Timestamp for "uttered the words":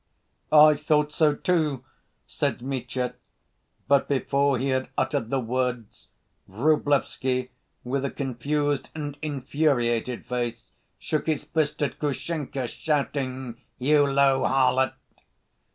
4.97-6.07